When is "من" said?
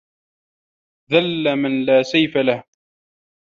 1.55-1.85